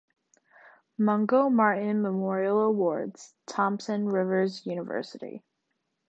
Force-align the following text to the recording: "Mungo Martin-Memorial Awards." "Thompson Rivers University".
"Mungo 0.97 1.47
Martin-Memorial 1.47 2.59
Awards." 2.59 3.35
"Thompson 3.45 4.07
Rivers 4.09 4.65
University". 4.65 5.43